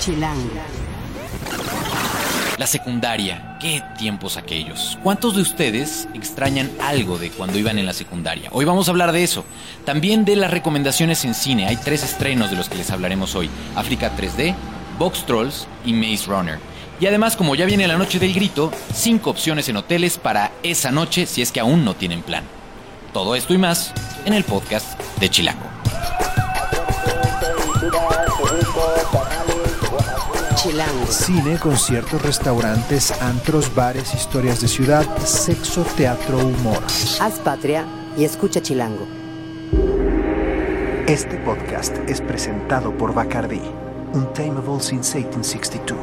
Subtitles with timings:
[0.00, 0.48] Chilango.
[2.56, 4.98] La secundaria, qué tiempos aquellos.
[5.02, 8.48] ¿Cuántos de ustedes extrañan algo de cuando iban en la secundaria?
[8.52, 9.44] Hoy vamos a hablar de eso.
[9.84, 11.66] También de las recomendaciones en cine.
[11.66, 13.50] Hay tres estrenos de los que les hablaremos hoy.
[13.76, 14.54] África 3D,
[14.98, 16.58] Box Trolls y Maze Runner.
[16.98, 20.90] Y además, como ya viene la noche del grito, cinco opciones en hoteles para esa
[20.90, 22.44] noche si es que aún no tienen plan.
[23.12, 23.92] Todo esto y más
[24.24, 25.70] en el podcast de Chilango.
[30.62, 31.06] Chilango.
[31.06, 36.82] Cine, conciertos, restaurantes, antros, bares, historias de ciudad, sexo, teatro, humor.
[37.18, 37.86] Haz patria
[38.18, 39.08] y escucha Chilango.
[41.06, 43.62] Este podcast es presentado por Bacardi,
[44.12, 45.98] Untamable since 1862.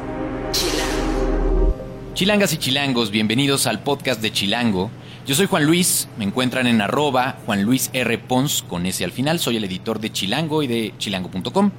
[2.15, 4.89] Chilangas y chilangos, bienvenidos al podcast de Chilango.
[5.27, 8.17] Yo soy Juan Luis, me encuentran en arroba Juan Luis R.
[8.17, 11.69] Pons con ese al final, soy el editor de Chilango y de chilango.com.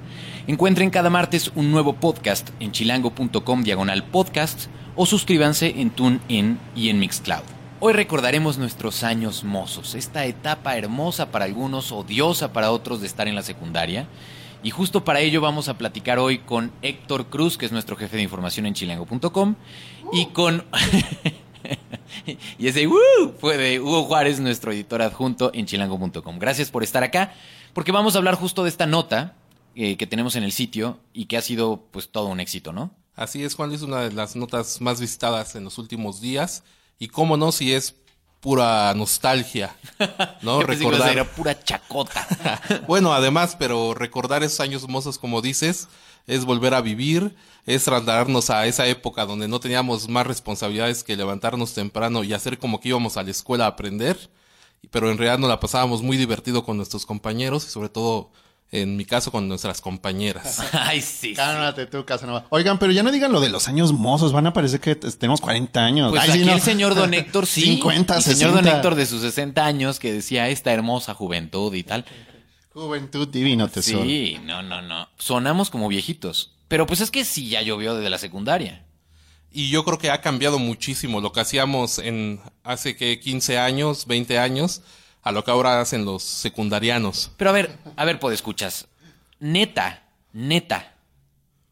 [0.49, 6.89] Encuentren cada martes un nuevo podcast en chilango.com diagonal podcast o suscríbanse en TuneIn y
[6.89, 7.43] en Mixcloud.
[7.81, 13.29] Hoy recordaremos nuestros años mozos, esta etapa hermosa para algunos, odiosa para otros de estar
[13.29, 14.07] en la secundaria.
[14.63, 18.17] Y justo para ello vamos a platicar hoy con Héctor Cruz, que es nuestro jefe
[18.17, 19.55] de información en chilango.com,
[20.15, 20.65] y con...
[22.59, 23.35] y ese ¡uh!
[23.39, 26.39] fue de Hugo Juárez, nuestro editor adjunto en chilango.com.
[26.39, 27.35] Gracias por estar acá,
[27.75, 29.35] porque vamos a hablar justo de esta nota
[29.81, 32.91] eh, que tenemos en el sitio y que ha sido pues todo un éxito, ¿no?
[33.15, 36.65] Así es, Juan, es una de las notas más visitadas en los últimos días.
[36.99, 37.95] Y cómo no, si es
[38.41, 39.77] pura nostalgia,
[40.43, 40.59] ¿no?
[40.59, 42.27] Decir, era pura chacota.
[42.89, 45.87] bueno, además, pero recordar esos años mozos, como dices,
[46.27, 51.17] es volver a vivir, es trasladarnos a esa época donde no teníamos más responsabilidades que
[51.17, 54.29] levantarnos temprano y hacer como que íbamos a la escuela a aprender,
[54.91, 58.33] pero en realidad nos la pasábamos muy divertido con nuestros compañeros y sobre todo,
[58.71, 60.61] en mi caso, con nuestras compañeras.
[60.73, 61.31] Ay, sí.
[61.31, 61.35] sí.
[61.35, 62.47] Cálmate tú, Casanova.
[62.51, 64.33] Oigan, pero ya no digan lo de los años mozos.
[64.33, 66.11] Van a parecer que tenemos 40 años.
[66.11, 66.53] Pues Ay, aquí sí, no.
[66.53, 67.63] el señor Don Héctor sí.
[67.63, 68.77] 50, el señor Don 60.
[68.77, 72.05] Héctor de sus 60 años que decía esta hermosa juventud y tal.
[72.75, 74.05] Juventud divino tesoro.
[74.05, 75.09] Sí, no, no, no.
[75.19, 76.55] Sonamos como viejitos.
[76.69, 78.85] Pero pues es que sí ya llovió desde la secundaria.
[79.51, 84.07] Y yo creo que ha cambiado muchísimo lo que hacíamos en hace que 15 años,
[84.07, 84.83] 20 años,
[85.23, 87.31] a lo que ahora hacen los secundarianos.
[87.37, 88.89] Pero a ver, a ver, escuchas.
[89.41, 90.03] Neta,
[90.33, 90.95] neta.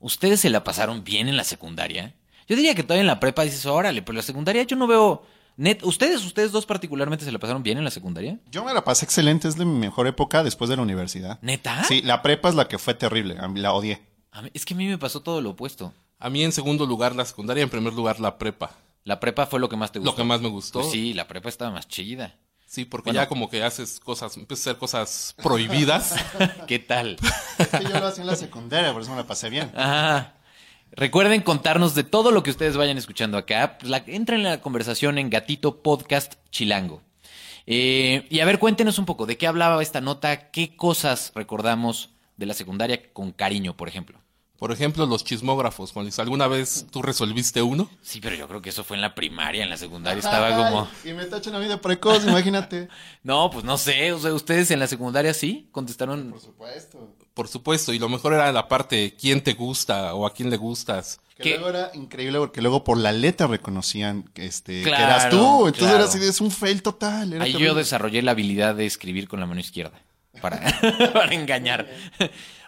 [0.01, 2.15] ¿Ustedes se la pasaron bien en la secundaria?
[2.49, 4.87] Yo diría que todavía en la prepa dices, órale, pero en la secundaria yo no
[4.87, 5.25] veo.
[5.57, 8.39] Net, ¿Ustedes, ustedes dos particularmente se la pasaron bien en la secundaria?
[8.51, 9.49] Yo me la pasé excelente.
[9.49, 11.39] Es de mi mejor época después de la universidad.
[11.41, 11.83] ¿Neta?
[11.85, 13.37] Sí, la prepa es la que fue terrible.
[13.41, 14.03] A mí La odié.
[14.33, 15.95] A mí- es que a mí me pasó todo lo opuesto.
[16.19, 18.71] A mí en segundo lugar la secundaria, en primer lugar la prepa.
[19.05, 20.11] La prepa fue lo que más te gustó.
[20.13, 20.81] Lo que más me gustó.
[20.81, 22.35] Pues sí, la prepa estaba más chida.
[22.77, 23.23] Sí, porque Bueno.
[23.23, 26.15] ya como que haces cosas, empiezas a hacer cosas prohibidas.
[26.69, 27.17] ¿Qué tal?
[27.59, 29.73] Es que yo lo hacía en la secundaria, por eso me la pasé bien.
[29.75, 30.35] Ajá.
[30.93, 33.79] Recuerden contarnos de todo lo que ustedes vayan escuchando acá.
[33.81, 37.01] La- entren en la conversación en Gatito Podcast Chilango.
[37.67, 42.11] Eh, y a ver, cuéntenos un poco de qué hablaba esta nota, qué cosas recordamos
[42.37, 44.19] de la secundaria con cariño, por ejemplo.
[44.59, 45.93] Por ejemplo, los chismógrafos.
[45.93, 47.91] Juan Luis, ¿alguna vez tú resolviste uno?
[48.03, 50.89] Sí, pero yo creo que eso fue en la primaria, en la secundaria estaba como...
[51.05, 52.89] Y me tachan a mí de precoz, imagínate.
[53.23, 56.33] No, pues no sé, o sea, ustedes en la secundaria sí contestaron...
[56.41, 57.13] supuesto.
[57.35, 60.57] Por supuesto, y lo mejor era la parte quién te gusta o a quién le
[60.57, 61.21] gustas.
[61.37, 61.51] Que ¿Qué?
[61.59, 65.67] luego era increíble porque luego por la letra reconocían que, este, que Claro, eras tú.
[65.67, 65.97] Entonces claro.
[65.97, 67.35] era así, de, es un fail total.
[67.35, 70.01] Era Ahí yo desarrollé la habilidad de escribir con la mano izquierda
[70.41, 70.61] para,
[71.13, 71.87] para engañar.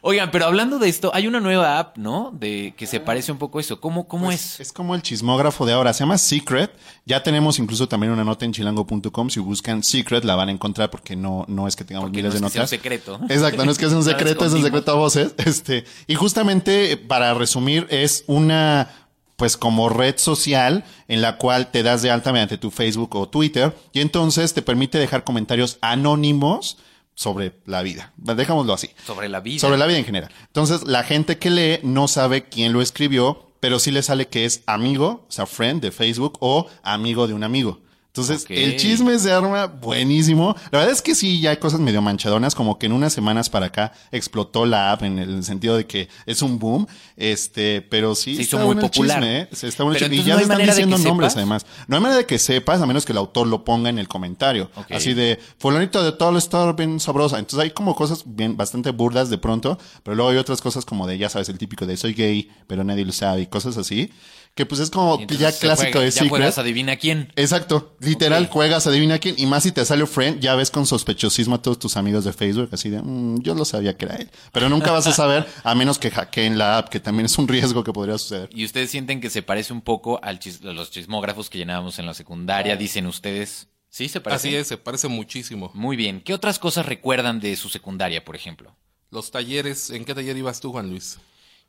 [0.03, 2.31] Oigan, pero hablando de esto, hay una nueva app, ¿no?
[2.33, 3.81] De que se parece un poco a eso.
[3.81, 4.61] ¿Cómo, cómo Pues, es?
[4.61, 5.93] Es como el chismógrafo de ahora.
[5.93, 6.71] Se llama Secret.
[7.05, 9.31] Ya tenemos incluso también una nota en chilango.com.
[9.31, 12.41] Si buscan Secret la van a encontrar porque no, no es que tengamos Porque miles
[12.41, 12.71] no de es que sea un notas.
[12.71, 13.21] secreto.
[13.29, 15.35] Exacto, no es que sea un secreto, es un secreto a voces.
[15.39, 18.91] Este, y justamente, para resumir, es una
[19.37, 23.29] pues como red social en la cual te das de alta mediante tu Facebook o
[23.29, 26.77] Twitter y entonces te permite dejar comentarios anónimos
[27.19, 28.12] sobre la vida.
[28.17, 28.91] Dejámoslo así.
[29.05, 29.59] Sobre la vida.
[29.59, 30.31] Sobre la vida en general.
[30.47, 34.44] Entonces, la gente que lee no sabe quién lo escribió, pero sí le sale que
[34.44, 37.81] es amigo, o sea, friend de Facebook o amigo de un amigo.
[38.19, 40.56] Entonces, el chisme se arma buenísimo.
[40.70, 43.49] La verdad es que sí, ya hay cosas medio manchadonas, como que en unas semanas
[43.49, 46.87] para acá explotó la app en el sentido de que es un boom,
[47.17, 49.19] este, pero sí Se hizo está muy bueno popular.
[49.20, 49.49] chisme, ¿eh?
[49.53, 50.25] Se está bueno el Pero chisme.
[50.25, 51.67] Y ya no hay están diciendo nombres además.
[51.87, 54.09] No hay manera de que sepas, a menos que el autor lo ponga en el
[54.09, 54.70] comentario.
[54.91, 57.38] Así de, fulanito de todo está bien sabrosa.
[57.38, 61.06] Entonces hay como cosas bien, bastante burdas de pronto, pero luego hay otras cosas como
[61.06, 64.11] de, ya sabes, el típico de soy gay, pero nadie lo sabe y cosas así,
[64.58, 67.32] que pues es como entonces ya clásico juega- de Ya juegas adivina quién.
[67.37, 67.94] Exacto.
[68.00, 69.37] Literal, juegas, adivina quién.
[69.38, 72.32] Y más si te sale friend, ya ves con sospechosismo a todos tus amigos de
[72.32, 74.28] Facebook, así de, "Mm, yo lo sabía que era él.
[74.52, 77.46] Pero nunca vas a saber, a menos que hackeen la app, que también es un
[77.46, 78.50] riesgo que podría suceder.
[78.52, 82.00] ¿Y ustedes sienten que se parece un poco al chis- a los chismógrafos que llenábamos
[82.00, 82.75] en la secundaria?
[82.75, 83.69] Dicen ustedes.
[83.90, 84.49] ¿Sí se parece?
[84.49, 85.70] Así es, se parece muchísimo.
[85.72, 86.20] Muy bien.
[86.20, 88.75] ¿Qué otras cosas recuerdan de su secundaria, por ejemplo?
[89.12, 91.19] Los talleres, ¿en qué taller ibas tú, Juan Luis?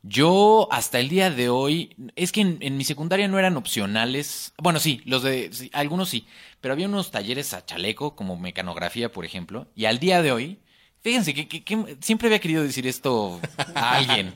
[0.02, 4.54] Yo hasta el día de hoy, es que en, en mi secundaria no eran opcionales.
[4.56, 6.26] Bueno, sí, los de sí, algunos sí,
[6.60, 9.66] pero había unos talleres a chaleco, como mecanografía, por ejemplo.
[9.76, 10.58] Y al día de hoy,
[11.02, 13.40] fíjense que, que- que siempre había querido decir esto
[13.74, 14.34] a alguien.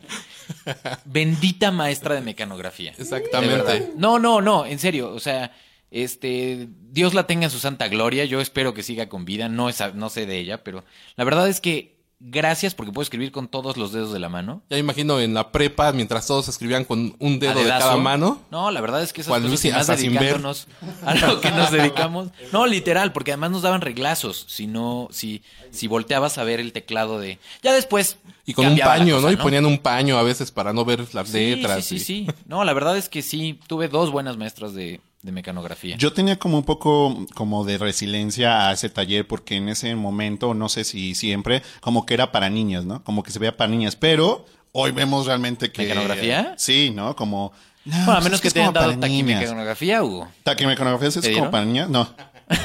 [1.06, 2.93] Bendita maestra de mecanografía.
[2.93, 3.02] De.
[3.02, 3.93] Exactamente.
[3.96, 5.12] No, no, no, en serio.
[5.14, 5.52] O sea,
[5.90, 8.25] este, Dios la tenga en su santa gloria.
[8.26, 9.49] Yo espero que siga con vida.
[9.49, 10.84] No, es, no sé de ella, pero
[11.16, 11.94] la verdad es que
[12.26, 14.62] gracias porque puedo escribir con todos los dedos de la mano.
[14.71, 18.41] Ya imagino en la prepa, mientras todos escribían con un dedo de cada mano.
[18.50, 20.67] No, la verdad es que esas Juan cosas Luis más dedicándonos
[21.05, 22.29] a lo que nos dedicamos.
[22.53, 24.47] No, literal, porque además nos daban reglazos.
[24.49, 27.38] Si no, si, si volteabas a ver el teclado de.
[27.62, 28.17] Ya después.
[28.47, 29.32] Y con un paño, cosa, ¿no?
[29.32, 31.85] Y ponían un paño a veces para no ver las Sí, letras.
[31.85, 32.26] Sí, y- sí, sí.
[32.47, 33.59] No, la verdad es que sí.
[33.67, 35.97] Tuve dos buenas maestras de, de mecanografía.
[35.97, 40.53] Yo tenía como un poco como de resiliencia a ese taller porque en ese momento,
[40.53, 43.03] no sé si siempre, como que era para niñas, ¿no?
[43.05, 45.85] Como que se veía para niñas, pero hoy vemos realmente que...
[45.85, 46.55] ¿Mecanografía?
[46.59, 47.17] Sí, ¿no?
[47.17, 47.53] Como...
[47.87, 50.29] no, bueno, a pues menos es que es te hayan dado taquimecanografía, Hugo.
[50.43, 51.88] ¿Taquimecanografía es ¿Te como para niñas?
[51.88, 52.06] No.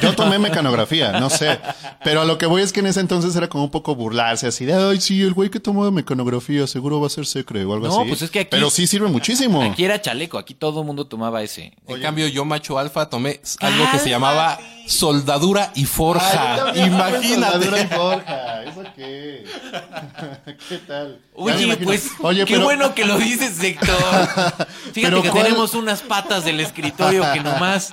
[0.02, 1.58] Yo tomé mecanografía, no sé.
[2.04, 4.46] Pero a lo que voy es que en ese entonces era como un poco burlarse
[4.46, 7.72] así de, ay, sí, el güey que tomó mecanografía seguro va a ser secre o
[7.74, 8.08] algo No, así.
[8.08, 9.62] pues es que aquí- Pero sí sirve muchísimo.
[9.62, 11.72] Aquí era chaleco, aquí todo el mundo tomaba ese.
[11.88, 16.72] En cambio, yo, macho alfa, tomé algo que se llamaba soldadura y forja.
[16.74, 17.28] Imagínate.
[17.34, 18.62] Soldadura y forja.
[18.64, 19.44] ¿Eso qué?
[20.68, 21.20] ¿Qué tal?
[21.34, 23.96] Oye, pues, Oye, qué pero- bueno que lo dices, Héctor.
[24.92, 27.92] Fíjate Pero que ¿cuál- tenemos unas patas del escritorio que nomás...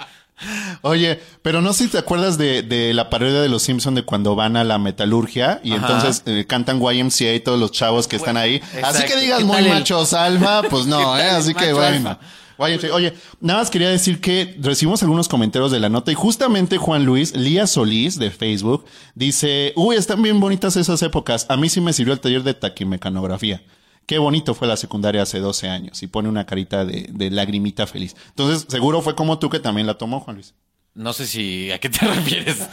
[0.81, 4.04] Oye, pero no sé si te acuerdas de, de la parodia de los Simpson de
[4.04, 5.81] cuando van a la metalurgia y Ajá.
[5.81, 8.62] entonces eh, cantan YMCA y todos los chavos que están ahí.
[8.84, 11.30] Así que digas ¿Qué muy el- machos alfa, pues ¿Qué no, ¿eh?
[11.30, 12.18] Así que bueno.
[12.60, 12.94] YMCA.
[12.94, 17.06] Oye, nada más quería decir que recibimos algunos comentarios de la nota y justamente Juan
[17.06, 21.45] Luis, Lía Solís de Facebook, dice, uy, están bien bonitas esas épocas.
[21.50, 23.62] A mí sí me sirvió el taller de taquimecanografía.
[24.07, 26.01] Qué bonito fue la secundaria hace 12 años.
[26.01, 28.15] Y pone una carita de, de lagrimita feliz.
[28.30, 30.56] Entonces, seguro fue como tú que también la tomó, Juan Luis.
[30.95, 31.71] No sé si...
[31.71, 32.68] ¿A qué te refieres?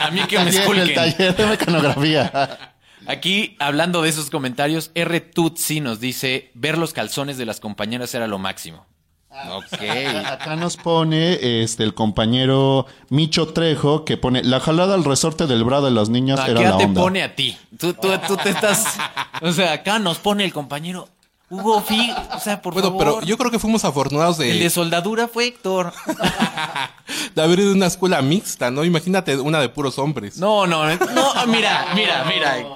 [0.00, 0.94] A mí que me Taller, el esculquen.
[0.94, 2.74] taller de mecanografía.
[3.06, 5.20] Aquí, hablando de esos comentarios, R.
[5.20, 8.86] Tutsi nos dice, ver los calzones de las compañeras era lo máximo.
[9.30, 9.80] Ok.
[10.26, 15.64] Acá nos pone este el compañero Micho Trejo que pone la jalada al resorte del
[15.64, 17.00] bra de las niñas era la te onda.
[17.00, 17.56] pone a ti.
[17.78, 18.96] Tú, tú, tú te estás...
[19.42, 21.08] O sea, acá nos pone el compañero
[21.50, 22.10] Hugo Fi.
[22.34, 23.04] O sea, por Bueno, favor.
[23.04, 25.92] pero yo creo que fuimos afortunados El de de, soldadura fue Héctor.
[27.34, 28.84] de haber ido a una escuela mixta, ¿no?
[28.84, 30.38] Imagínate una de puros hombres.
[30.38, 32.66] No, no, no, mira, mira, mira.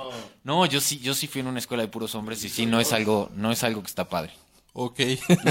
[0.44, 2.81] No, yo sí, yo sí fui en una escuela de puros hombres y sí, no
[2.81, 4.32] es algo, no es algo que está padre.
[4.74, 5.00] Ok.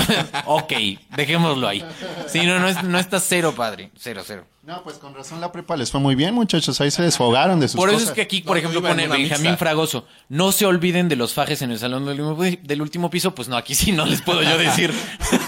[0.45, 0.73] ok,
[1.15, 1.83] dejémoslo ahí.
[2.27, 3.91] Sí, no, no, es, no está cero padre.
[3.97, 4.45] Cero, cero.
[4.63, 6.79] No, pues con razón la prepa les fue muy bien, muchachos.
[6.81, 8.09] Ahí se desfogaron de sus Por eso cosas.
[8.09, 9.57] es que aquí, por No, ejemplo, pone Benjamín mixta.
[9.57, 10.06] Fragoso.
[10.29, 13.33] No se olviden de los fajes en el salón del último, del último piso.
[13.35, 14.94] Pues no, aquí sí no les puedo yo decir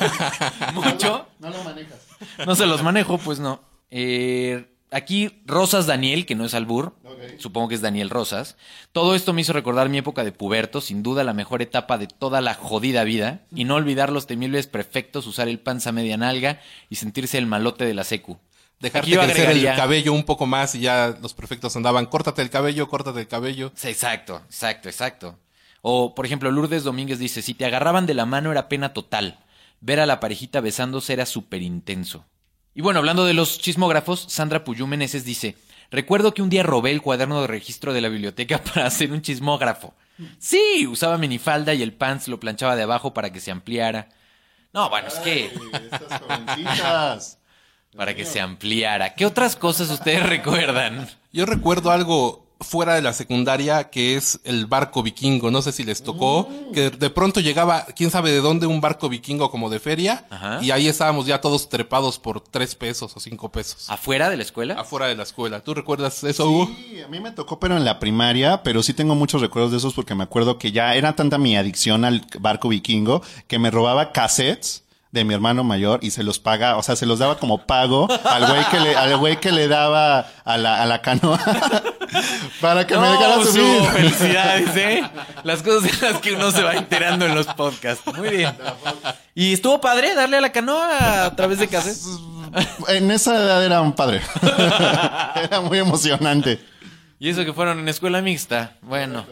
[0.74, 1.28] mucho.
[1.40, 2.00] No lo manejas.
[2.46, 3.62] No se los manejo, pues no.
[3.92, 6.96] Eh, aquí Rosas Daniel, que no es albur,
[7.40, 8.56] supongo que es Daniel Rosas.
[8.92, 12.08] Todo esto me hizo recordar mi época de puberto, sin duda la mejor etapa de
[12.08, 16.60] toda la jodida vida, y no olvidar los temibles perfectos, usar el panza media nalga
[16.90, 18.38] y sentirse el malote de la secu.
[18.80, 22.50] Dejarte crecer el agregaría- cabello un poco más y ya los perfectos andaban, córtate el
[22.50, 23.72] cabello, córtate el cabello.
[23.76, 25.40] Sí, Exacto, exacto, exacto.
[25.82, 29.40] O, por ejemplo, Lourdes Domínguez dice, si te agarraban de la mano era pena total.
[29.82, 32.26] Ver a la parejita besándose era súper intenso.
[32.74, 35.56] Y bueno, hablando de los chismógrafos, Sandra Puyú Meneses dice,
[35.94, 39.22] recuerdo que un día robé el cuaderno de registro de la biblioteca para hacer un
[39.22, 39.94] chismógrafo.
[40.38, 44.10] Sí, usaba minifalda y el pants lo planchaba de abajo para que se ampliara.
[44.74, 45.46] No, bueno, es que
[45.92, 47.40] Estas jovencitas.
[47.96, 49.14] para que se ampliara.
[49.14, 51.08] ¿Qué otras cosas ustedes recuerdan?
[51.32, 55.52] Yo recuerdo algo fuera de la secundaria que es el barco vikingo.
[55.52, 59.10] No sé si les tocó, que de pronto llegaba, quién sabe de dónde, un barco
[59.10, 60.26] vikingo como de feria.
[60.30, 60.60] Ajá.
[60.62, 63.90] Y ahí estábamos ya todos trepados por tres pesos o cinco pesos.
[63.90, 64.76] ¿Afuera de la escuela?
[64.80, 65.62] Afuera de la escuela.
[65.62, 66.72] ¿Tú recuerdas eso, Hugo?
[66.76, 69.78] Sí, a mí me tocó, pero en la primaria, pero sí tengo muchos recuerdos de
[69.78, 73.72] esos porque me acuerdo que ya era tanta mi adicción al barco vikingo que me
[73.72, 77.38] robaba cassettes de mi hermano mayor y se los paga, o sea, se los daba
[77.38, 81.04] como pago al güey que le, al güey que le daba a la, a la
[81.04, 81.40] canoa
[82.62, 83.62] para que me dejara subir.
[83.62, 85.04] Hugo, felicidades, ¿eh?
[85.44, 88.04] Las cosas en las que uno se va enterando en los podcasts.
[88.18, 88.58] Muy bien.
[89.36, 92.02] ¿Y estuvo padre darle a la canoa a través de cassette?
[92.88, 94.20] en esa edad era un padre.
[95.36, 96.60] era muy emocionante.
[97.20, 98.78] Y eso que fueron en escuela mixta.
[98.82, 99.28] Bueno.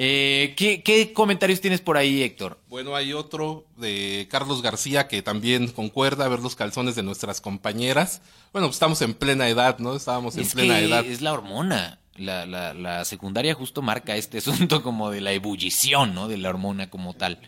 [0.00, 2.60] Eh, ¿qué, qué comentarios tienes por ahí, Héctor?
[2.68, 8.22] Bueno, hay otro de Carlos García que también concuerda ver los calzones de nuestras compañeras.
[8.52, 9.96] Bueno, pues estamos en plena edad, ¿no?
[9.96, 11.04] Estábamos en Es plena que edad.
[11.04, 11.98] es la hormona.
[12.14, 16.28] La, la, la secundaria justo marca este asunto como de la ebullición, ¿no?
[16.28, 17.40] De la hormona como tal.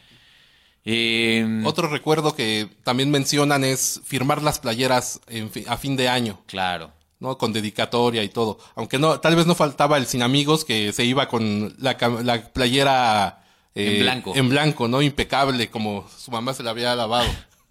[0.85, 6.09] Eh, Otro recuerdo que también mencionan es firmar las playeras en fi- a fin de
[6.09, 6.93] año, Claro.
[7.21, 7.39] ¿No?
[7.39, 8.59] Con dedicatoria y todo.
[8.75, 12.23] Aunque no, tal vez no faltaba el sin amigos que se iba con la, cam-
[12.23, 14.33] la playera eh, En blanco.
[14.35, 15.01] En blanco, ¿no?
[15.03, 17.29] Impecable, como su mamá se la había lavado.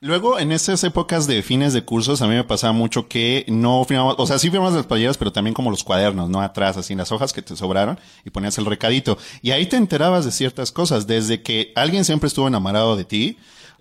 [0.00, 3.84] Luego, en esas épocas de fines de cursos, a mí me pasaba mucho que no
[3.84, 6.40] firmamos, o sea, sí firmamos las playeras, pero también como los cuadernos, ¿no?
[6.40, 9.18] Atrás, así las hojas que te sobraron y ponías el recadito.
[9.42, 13.38] Y ahí te enterabas de ciertas cosas, desde que alguien siempre estuvo enamorado de ti,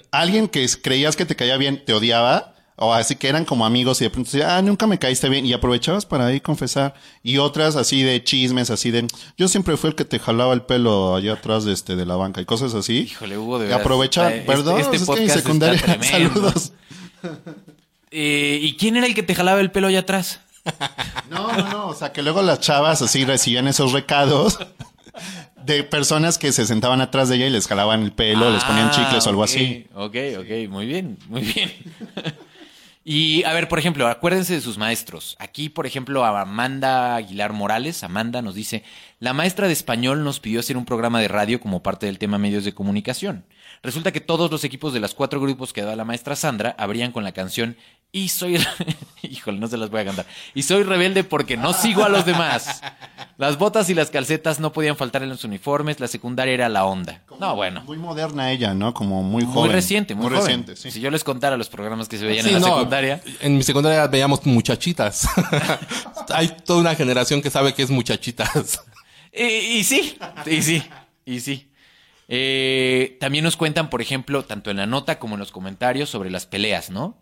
[0.10, 4.00] alguien que creías que te caía bien te odiaba, o así que eran como amigos
[4.02, 6.94] y de pronto decía, ah, nunca me caíste bien, y aprovechabas para ahí confesar.
[7.24, 9.06] Y otras así de chismes, así de,
[9.38, 12.16] yo siempre fui el que te jalaba el pelo allá atrás de este, de la
[12.16, 13.00] banca y cosas así.
[13.00, 13.82] Híjole, Hugo, de Y verdad.
[13.82, 16.72] aprovecha, este- perdón, este es que en secundaria, saludos.
[18.12, 20.40] Eh, ¿Y quién era el que te jalaba el pelo allá atrás?
[21.30, 21.88] No, no, no.
[21.88, 24.60] O sea, que luego las chavas así recibían esos recados
[25.66, 28.88] de personas que se sentaban atrás de ella y les jalaban el pelo, les ponían
[28.88, 29.88] Ah, chicles o algo ok, así.
[29.94, 31.72] Ok, ok, muy bien, muy bien.
[33.10, 35.38] y a ver, por ejemplo, acuérdense de sus maestros.
[35.40, 38.84] Aquí, por ejemplo, a Amanda Aguilar Morales, Amanda nos dice,
[39.22, 42.38] la maestra de español nos pidió hacer un programa de radio como parte del tema
[42.38, 43.46] medios de comunicación.
[43.82, 47.14] Resulta que todos los equipos de las cuatro grupos que da la maestra Sandra abrían
[47.14, 47.78] con la canción
[48.18, 48.58] Y soy...
[49.22, 50.26] Híjole, no se las voy a cantar.
[50.56, 52.82] Y soy rebelde porque no sigo a los demás.
[53.38, 56.86] Las botas y las calcetas no podían faltar en los uniformes, la secundaria era la
[56.86, 57.22] onda.
[57.40, 57.84] No, bueno.
[57.84, 58.96] Muy moderna ella, ¿no?
[58.96, 59.54] Como muy joven.
[59.54, 60.40] Muy reciente, muy, joven.
[60.40, 60.90] reciente, sí.
[60.90, 63.22] Si yo les contara los programas que se veían Sí, en la no, secundaria.
[63.40, 65.28] En mi secundaria veíamos muchachitas.
[66.34, 68.82] Hay toda una generación que sabe que es muchachitas.
[69.32, 70.84] Y, y sí, y sí,
[71.24, 71.72] y sí.
[72.30, 76.32] Eh, también nos cuentan, por ejemplo, tanto en la nota como en los comentarios sobre
[76.32, 77.16] las peleas, ¿no?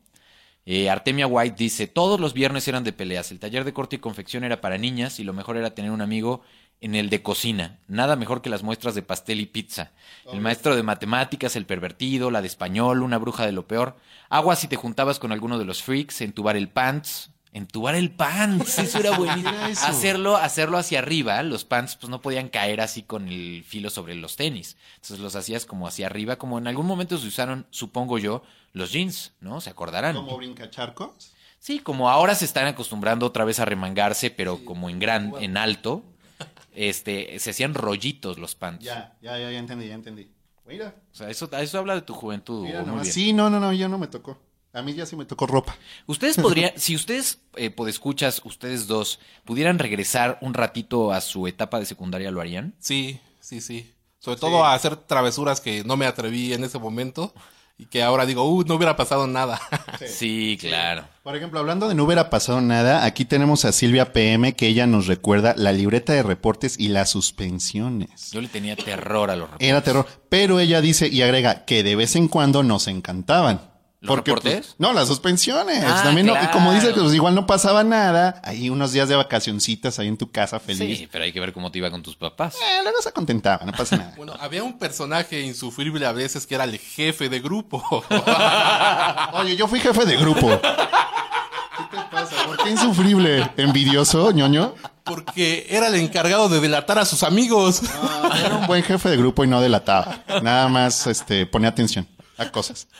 [0.66, 4.00] Eh, Artemia White dice, todos los viernes eran de peleas, el taller de corte y
[4.00, 6.42] confección era para niñas y lo mejor era tener un amigo
[6.82, 9.92] en el de cocina, nada mejor que las muestras de pastel y pizza.
[10.32, 13.96] El maestro de matemáticas, el pervertido, la de español, una bruja de lo peor.
[14.30, 17.32] Agua si te juntabas con alguno de los freaks, entubar el pants.
[17.54, 19.68] Entubar el pants, eso era buenísimo.
[19.68, 19.86] Eso.
[19.86, 24.14] Hacerlo, hacerlo hacia arriba, los pants pues no podían caer así con el filo sobre
[24.16, 24.76] los tenis.
[24.96, 28.44] Entonces los hacías como hacia arriba, como en algún momento se usaron, supongo yo,
[28.76, 29.62] los jeans, ¿no?
[29.62, 30.16] ¿Se acordarán?
[30.16, 31.34] ¿Como brincacharcos?
[31.60, 35.56] Sí, como ahora se están acostumbrando otra vez a remangarse, pero como en gran, en
[35.56, 36.04] alto,
[36.76, 38.84] este, se hacían rollitos los pants.
[38.84, 40.30] Ya, ya, ya, ya entendí, ya entendí.
[40.68, 42.66] Mira, O sea, eso, eso habla de tu juventud.
[42.66, 43.14] mira muy bien.
[43.14, 44.38] Sí, no, no, no, ya no me tocó.
[44.74, 45.78] A mí ya sí me tocó ropa.
[46.06, 51.80] Ustedes podrían, si ustedes, eh, podescuchas, ustedes dos, pudieran regresar un ratito a su etapa
[51.80, 52.76] de secundaria, ¿lo harían?
[52.80, 53.94] Sí, sí, sí.
[54.20, 57.34] Sobre todo a hacer travesuras que no me atreví en ese momento
[57.78, 59.60] y que ahora digo, uh, no hubiera pasado nada.
[60.08, 61.08] Sí, claro.
[61.24, 64.88] Por ejemplo, hablando de no hubiera pasado nada, aquí tenemos a Silvia PM que ella
[64.88, 68.32] nos recuerda la libreta de reportes y las suspensiones.
[68.32, 69.68] Yo le tenía terror a los reportes.
[69.68, 70.06] Era terror.
[70.30, 73.75] Pero ella dice y agrega que de vez en cuando nos encantaban.
[74.06, 74.54] ¿Los reportes?
[74.68, 75.84] pues, no, las suspensiones.
[75.86, 77.04] Ah, También no- como dice que claro.
[77.06, 78.40] pues, igual no pasaba nada.
[78.44, 80.98] Ahí unos días de vacacioncitas ahí en tu casa feliz.
[81.00, 82.56] Sí, pero hay que ver cómo te iba con tus papás.
[82.56, 84.14] Eh, luego se contentaba, no pasa nada.
[84.18, 87.84] Bueno, había un personaje insufrible a veces que era el jefe de grupo.
[89.34, 90.50] Oye, yo fui jefe de grupo.
[90.62, 92.36] ¿Qué te pasa?
[92.46, 93.50] ¿Por qué insufrible?
[93.58, 94.74] ¿Envidioso, ñoño?
[95.04, 97.82] porque era el encargado de delatar a sus amigos.
[98.02, 100.24] Ah, Era un buen jefe de grupo y no delataba.
[100.42, 102.08] Nada más este, ponía atención
[102.38, 102.88] a cosas.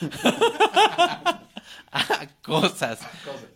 [2.42, 3.00] Cosas.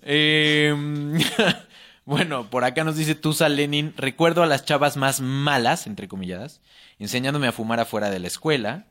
[0.02, 0.74] Eh,
[2.04, 3.94] bueno, por acá nos dice Tusa Lenin.
[3.96, 6.60] Recuerdo a las chavas más malas, entre comilladas,
[6.98, 8.86] enseñándome a fumar afuera de la escuela.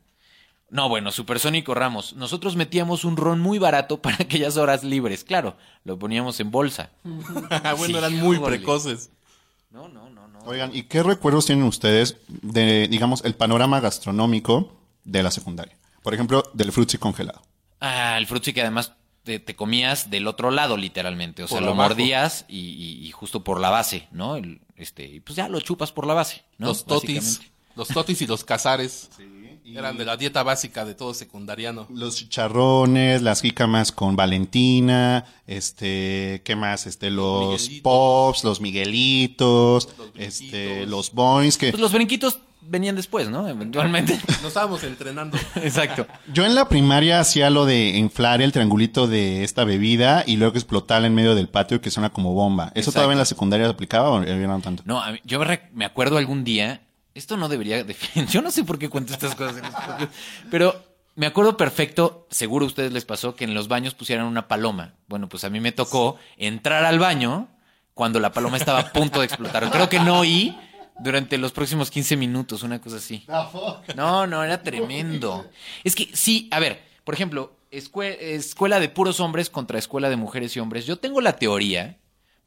[0.69, 2.13] No, bueno, Supersónico Ramos.
[2.13, 5.23] Nosotros metíamos un ron muy barato para aquellas horas libres.
[5.23, 6.91] Claro, lo poníamos en bolsa.
[7.03, 8.57] bueno, Sí, eran muy híjole.
[8.57, 9.09] precoces.
[9.71, 10.39] No, no, no, no.
[10.45, 14.71] Oigan, ¿y qué recuerdos tienen ustedes de, digamos, el panorama gastronómico
[15.03, 15.75] de la secundaria?
[16.03, 17.41] Por ejemplo, del frutzi congelado.
[17.81, 21.43] Ah, el frutzi que además te, te comías del otro lado, literalmente.
[21.43, 21.89] O sea, lo abajo.
[21.89, 24.35] mordías y, y- y justo por la base, ¿no?
[24.35, 26.67] El- este, y pues ya lo chupas por la base, ¿no?
[26.67, 27.41] los totis.
[27.75, 29.09] Los totis y los cazares.
[29.65, 31.85] Eran de la dieta básica de todo secundariano.
[31.93, 36.87] Los chicharrones, las jícamas con Valentina, este, ¿qué más?
[36.87, 37.81] Este, los Miguelitos.
[37.83, 43.47] pops, los miguelitos, Los este, los boings, que Pues los brinquitos venían después, ¿no?
[43.47, 44.13] Eventualmente.
[44.27, 45.37] Nos estábamos entrenando.
[45.55, 46.05] Exacto.
[46.31, 50.55] Yo en la primaria hacía lo de inflar el triangulito de esta bebida y luego
[50.55, 52.65] explotarla en medio del patio que suena como bomba.
[52.67, 52.91] ¿Eso Exacto.
[52.93, 54.83] todavía en la secundaria se aplicaba o no tanto?
[54.85, 55.39] No, mí- yo
[55.73, 56.81] me acuerdo algún día,
[57.13, 57.85] esto no debería
[58.31, 60.15] yo no sé por qué cuento estas cosas, en los podcasts,
[60.51, 60.83] pero
[61.15, 64.93] me acuerdo perfecto, seguro a ustedes les pasó, que en los baños pusieran una paloma.
[65.07, 67.49] Bueno, pues a mí me tocó entrar al baño
[67.93, 69.69] cuando la paloma estaba a punto de explotar.
[69.69, 70.57] Creo que no oí
[71.01, 73.23] durante los próximos 15 minutos, una cosa así.
[73.95, 75.47] No, no, era tremendo.
[75.83, 80.15] Es que sí, a ver, por ejemplo, escue- escuela de puros hombres contra escuela de
[80.15, 80.85] mujeres y hombres.
[80.85, 81.97] Yo tengo la teoría,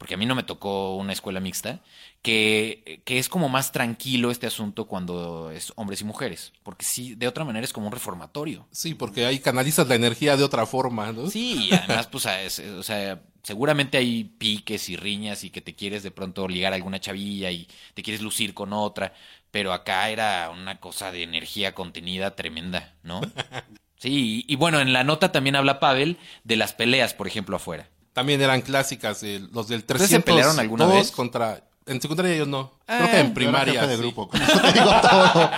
[0.03, 1.79] porque a mí no me tocó una escuela mixta,
[2.21, 6.51] que, que es como más tranquilo este asunto cuando es hombres y mujeres.
[6.61, 8.67] Porque sí, de otra manera es como un reformatorio.
[8.71, 11.29] Sí, porque ahí canalizas la energía de otra forma, ¿no?
[11.29, 15.75] Sí, y además, pues, es- o sea, seguramente hay piques y riñas y que te
[15.75, 19.13] quieres de pronto ligar a alguna chavilla y te quieres lucir con otra,
[19.51, 23.21] pero acá era una cosa de energía contenida tremenda, ¿no?
[23.99, 27.55] Sí, y, y bueno, en la nota también habla Pavel de las peleas, por ejemplo,
[27.55, 27.89] afuera.
[28.13, 31.11] También eran clásicas, eh, los del ¿Ustedes se 300 pelearon alguna vez?
[31.11, 31.61] contra...
[31.85, 32.71] En secundaria yo no.
[32.87, 33.73] Ah, Creo que en Yo era primaria.
[33.81, 34.01] jefe de sí.
[34.01, 34.29] grupo.
[34.29, 35.49] Con eso te digo todo.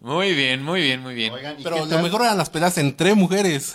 [0.00, 1.32] Muy bien, muy bien, muy bien.
[1.32, 2.02] Oigan, ¿y Pero qué lo tal?
[2.02, 3.74] mejor eran las peleas entre mujeres.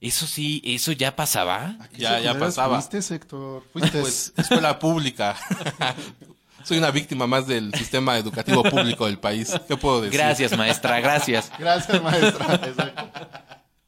[0.00, 1.76] Eso sí, eso ya pasaba.
[1.92, 2.80] ¿Qué Ya- ya secundarias pasaba.
[2.80, 3.62] Fuiste, Héctor?
[3.72, 4.00] Fuiste.
[4.00, 5.36] Pues escuela pública.
[6.64, 9.52] Soy una víctima más del sistema educativo público del país.
[9.68, 10.18] ¿Qué puedo decir?
[10.18, 11.50] Gracias, maestra, gracias.
[11.58, 12.54] Gracias, maestra.
[12.54, 13.10] Exacto.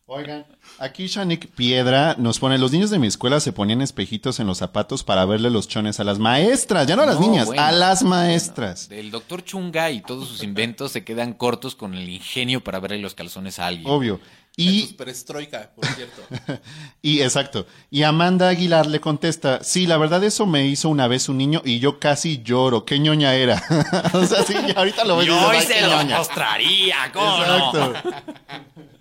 [0.08, 0.46] Oigan,
[0.78, 4.58] aquí Shanik Piedra nos pone, los niños de mi escuela se ponían espejitos en los
[4.58, 7.60] zapatos para verle los chones a las maestras, ya no a las No, niñas, bueno.
[7.60, 8.88] a las maestras.
[8.92, 12.98] El doctor Chunga y todos sus inventos se quedan cortos con el ingenio para verle
[12.98, 13.88] los calzones a alguien.
[13.90, 14.20] Obvio.
[14.56, 14.82] Y...
[14.84, 16.22] Y, perestroika, por cierto.
[17.02, 17.66] y exacto.
[17.90, 21.62] Y Amanda Aguilar le contesta, sí, la verdad eso me hizo una vez un niño
[21.64, 22.84] y yo casi lloro.
[22.84, 23.60] ¿Qué ñoña era?
[24.14, 26.18] o sea, sí, ahorita lo ves y Yo dices, hoy "Ay, se lo ñoña".
[26.18, 27.72] mostraría, ¿cómo no?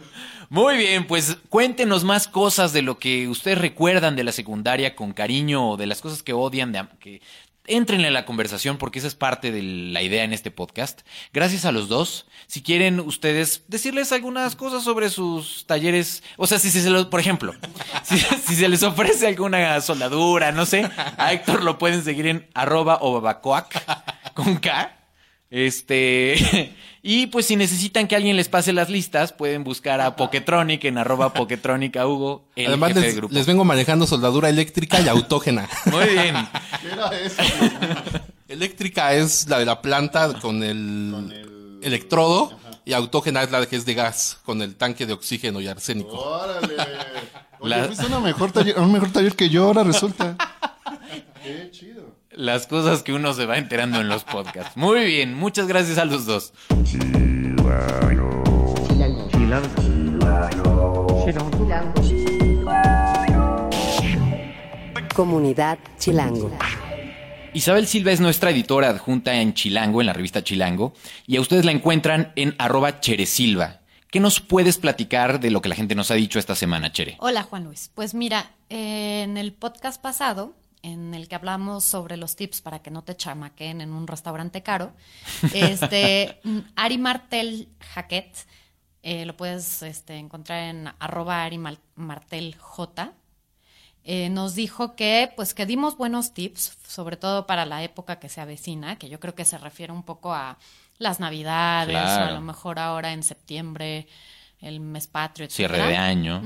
[0.50, 5.14] Muy bien, pues cuéntenos más cosas de lo que ustedes recuerdan de la secundaria con
[5.14, 7.22] cariño o de las cosas que odian, de, que
[7.68, 11.02] entren en la conversación porque esa es parte de la idea en este podcast.
[11.34, 12.26] Gracias a los dos.
[12.48, 17.20] Si quieren ustedes decirles algunas cosas sobre sus talleres, o sea, si, se los, por
[17.20, 17.54] ejemplo,
[18.04, 22.48] si, si se les ofrece alguna soldadura, no sé, a Héctor lo pueden seguir en
[22.54, 25.05] arroba o babacoac con K.
[25.52, 30.84] Este, y pues si necesitan que alguien les pase las listas, pueden buscar a Poketronic
[30.86, 33.34] en arroba Poketronic a Hugo, el Además, jefe les, grupo.
[33.34, 35.70] les vengo manejando soldadura eléctrica y autógena.
[35.86, 36.36] Muy bien.
[36.82, 37.42] ¿Qué era eso?
[38.48, 43.86] eléctrica es la de la planta con el, electrodo y autógena es la que es
[43.86, 46.18] de gas con el tanque de oxígeno y arsénico.
[46.18, 46.76] Órale.
[47.60, 50.36] Oye, La- fuiste una mejor taller, un mejor taller que yo ahora resulta.
[51.44, 52.15] Qué chido.
[52.36, 54.76] Las cosas que uno se va enterando en los podcasts.
[54.76, 56.52] Muy bien, muchas gracias a los dos.
[65.16, 66.52] Comunidad Chilango.
[67.54, 70.94] Isabel Silva es nuestra editora adjunta en Chilango, en la revista Chilango,
[71.26, 73.80] y a ustedes la encuentran en arroba cheresilva.
[74.12, 77.16] ¿Qué nos puedes platicar de lo que la gente nos ha dicho esta semana, Chere?
[77.20, 77.92] Hola Juan Luis.
[77.96, 80.54] Pues mira, eh, en el podcast pasado,
[80.92, 84.62] en el que hablamos sobre los tips para que no te chamaquen en un restaurante
[84.62, 84.94] caro,
[85.54, 86.40] este,
[86.76, 88.32] Ari Martel Jaquet,
[89.02, 91.60] eh, lo puedes este, encontrar en arroba Ari
[91.96, 93.14] Martel J,
[94.04, 98.30] eh, nos dijo que pues que dimos buenos tips, sobre todo para la época que
[98.30, 100.58] se avecina, que yo creo que se refiere un poco a
[101.00, 102.26] las navidades, Claro.
[102.26, 104.08] o a lo mejor ahora en septiembre,
[104.60, 105.90] el mes patrio, Cierre etcétera.
[105.92, 106.42] de año.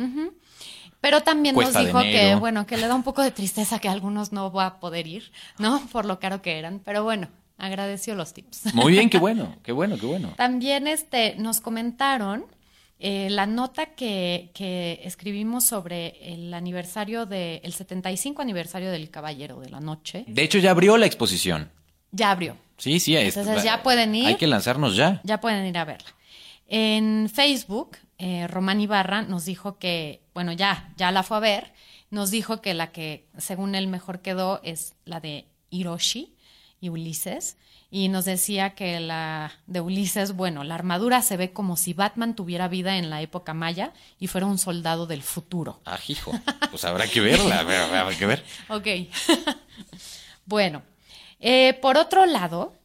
[1.02, 3.88] Pero también nos de dijo que, bueno, que le da un poco de tristeza que
[3.90, 5.80] algunos no va a poder ir, ¿no?
[5.92, 6.80] Por lo caro que eran.
[6.80, 8.74] Pero bueno, agradeció los tips.
[8.74, 10.34] Muy bien, qué bueno, qué bueno, qué bueno.
[10.36, 12.46] También este, nos comentaron
[13.00, 19.62] eh, la nota que, que escribimos sobre el aniversario de, el 75 aniversario del Caballero
[19.62, 20.26] de la Noche.
[20.28, 21.72] De hecho, ya abrió la exposición.
[22.12, 22.58] Ya abrió.
[22.78, 23.16] Sí, sí.
[23.16, 24.26] es- Entonces, ya pueden ir.
[24.28, 25.22] Hay que lanzarnos ya.
[25.24, 26.10] Ya pueden ir a verla.
[26.68, 31.74] En Facebook, eh, Román Ibarra nos dijo que, bueno, ya, ya la fue a ver,
[32.10, 36.36] nos dijo que la que según él mejor quedó es la de Hiroshi
[36.82, 37.58] y Ulises.
[37.92, 42.36] Y nos decía que la de Ulises, bueno, la armadura se ve como si Batman
[42.36, 45.82] tuviera vida en la época maya y fuera un soldado del futuro.
[45.86, 46.32] Ah, hijo.
[46.70, 48.44] Pues habrá que verla, habrá, habrá que ver.
[48.70, 48.88] Ok.
[50.46, 50.84] bueno,
[51.40, 52.76] eh, por otro lado,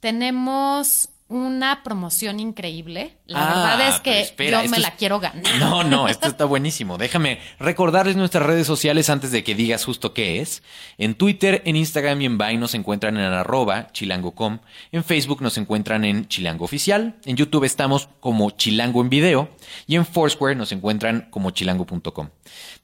[0.00, 3.16] tenemos una promoción increíble.
[3.26, 5.42] La Ah, verdad es que espera, yo me es- la quiero ganar.
[5.58, 6.98] No, no, esto está buenísimo.
[6.98, 10.62] Déjame recordarles nuestras redes sociales antes de que digas justo qué es.
[10.98, 14.58] En Twitter, en Instagram y en Vine nos encuentran en arroba chilango.com.
[14.92, 17.16] En Facebook nos encuentran en Chilango Oficial.
[17.24, 19.48] En YouTube estamos como Chilango en Video.
[19.86, 22.28] Y en Foursquare nos encuentran como chilango.com.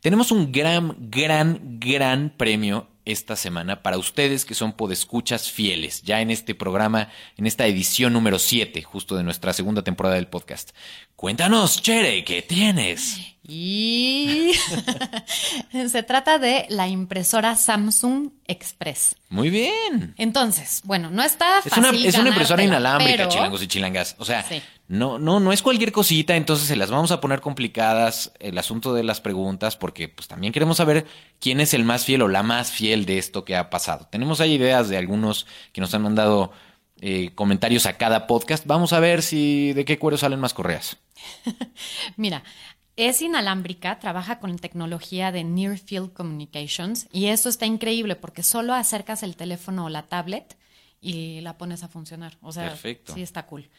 [0.01, 6.21] Tenemos un gran, gran, gran premio esta semana para ustedes que son podescuchas fieles, ya
[6.21, 10.71] en este programa, en esta edición número 7, justo de nuestra segunda temporada del podcast.
[11.17, 13.38] Cuéntanos, Chere, ¿qué tienes?
[13.51, 14.53] Y
[15.89, 19.17] se trata de la impresora Samsung Express.
[19.31, 20.15] Muy bien.
[20.19, 24.17] Entonces, bueno, no está Es fácil una, es una impresora inalámbrica, pero- chilangos y chilangas.
[24.19, 24.61] O sea, Sí.
[24.89, 28.93] no, no, no es cualquier cosita, entonces se las vamos a poner complicadas el asunto
[28.93, 31.07] de las preguntas, porque pues también queremos saber
[31.41, 34.09] quién es el más fiel o la más fiel de esto que ha pasado.
[34.13, 36.53] Tenemos ahí ideas de algunos que nos han mandado
[37.01, 38.67] eh, comentarios a cada podcast.
[38.67, 40.97] Vamos a ver si de qué cuero salen más correas.
[42.17, 42.43] Mira,
[42.99, 48.75] es inalámbrica, trabaja con tecnología de Near Field Communications y eso está increíble porque solo
[48.75, 50.57] acercas el teléfono o la tablet
[51.01, 52.37] y la pones a funcionar.
[52.43, 53.15] O sea, Perfecto.
[53.15, 53.71] sí está cool.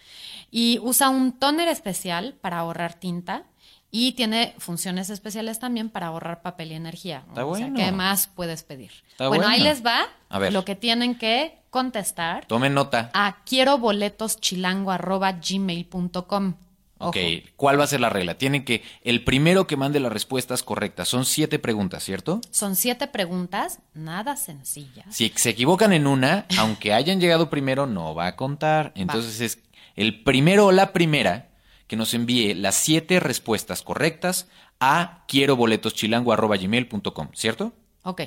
[0.51, 3.43] Y usa un tóner especial para ahorrar tinta
[3.91, 7.25] y tiene funciones especiales también para ahorrar papel y energía.
[7.27, 7.77] Está o sea, bueno.
[7.77, 8.91] ¿qué más puedes pedir?
[9.11, 9.69] Está bueno, ahí bueno.
[9.73, 10.53] les va A ver.
[10.53, 13.11] lo que tienen que contestar Tomen nota.
[13.13, 16.53] a quiero boletos chilango arroba gmail.com.
[17.01, 17.17] Ok,
[17.55, 18.37] ¿cuál va a ser la regla?
[18.37, 22.41] Tienen que, el primero que mande las respuestas correctas, son siete preguntas, ¿cierto?
[22.51, 25.05] Son siete preguntas, nada sencillas.
[25.09, 28.91] Si se equivocan en una, aunque hayan llegado primero, no va a contar.
[28.95, 29.59] Entonces es
[29.95, 31.49] el primero o la primera
[31.87, 34.47] que nos envíe las siete respuestas correctas
[34.81, 37.73] a quiero boletoschilango.gmail.com, ¿cierto?
[38.03, 38.23] Ok,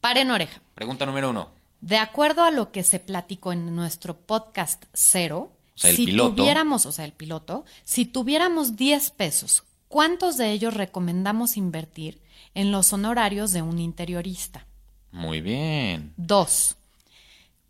[0.00, 0.60] paren oreja.
[0.74, 1.50] Pregunta número uno.
[1.80, 6.36] De acuerdo a lo que se platicó en nuestro podcast cero, sea, el si piloto.
[6.36, 12.20] tuviéramos, o sea, el piloto, si tuviéramos 10 pesos, ¿cuántos de ellos recomendamos invertir
[12.54, 14.66] en los honorarios de un interiorista?
[15.12, 16.12] Muy bien.
[16.16, 16.76] Dos.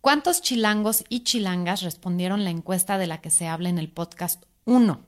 [0.00, 4.42] ¿Cuántos chilangos y chilangas respondieron la encuesta de la que se habla en el podcast
[4.64, 5.00] 1?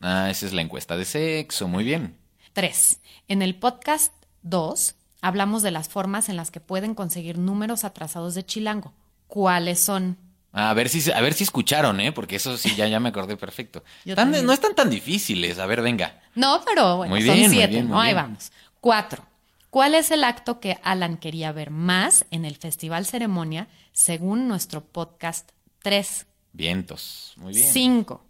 [0.00, 1.68] Ah, esa es la encuesta de sexo.
[1.68, 2.16] Muy bien.
[2.52, 3.00] 3.
[3.28, 8.34] En el podcast 2 hablamos de las formas en las que pueden conseguir números atrasados
[8.34, 8.92] de chilango.
[9.26, 10.18] ¿Cuáles son?
[10.58, 12.12] A ver si, a ver si escucharon, ¿eh?
[12.12, 13.84] Porque eso sí, ya, ya me acordé perfecto.
[14.14, 15.58] Tan- no están tan difíciles.
[15.58, 16.20] A ver, venga.
[16.34, 18.00] No, pero bueno, Muy son bien, muy siete, bien, muy ¿no?
[18.00, 18.24] Ahí bien.
[18.24, 18.52] vamos.
[18.80, 19.24] Cuatro.
[19.70, 24.82] ¿Cuál es el acto que Alan quería ver más en el Festival Ceremonia según nuestro
[24.82, 25.50] podcast
[25.82, 26.26] 3?
[26.54, 27.34] Vientos.
[27.36, 27.68] Muy bien.
[27.72, 28.24] Cinco.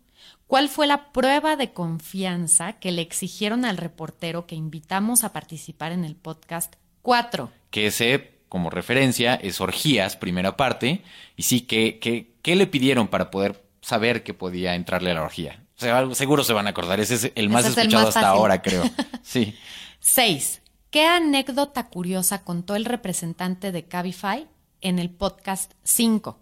[0.49, 5.93] ¿Cuál fue la prueba de confianza que le exigieron al reportero que invitamos a participar
[5.93, 7.51] en el podcast 4?
[7.71, 11.03] que ese, como referencia, es orgías, primera parte,
[11.37, 11.99] y sí, que,
[12.43, 15.63] ¿qué le pidieron para poder saber que podía entrarle a la orgía?
[15.77, 17.83] O sea, algo- seguro se van a acordar, ese es el más Ese es el
[17.85, 18.83] escuchado más hasta ahora, creo.
[19.23, 19.55] Sí.
[20.01, 20.63] 6.
[20.91, 24.47] ¿Qué anécdota curiosa contó el representante de Cabify
[24.81, 26.39] en el podcast 5?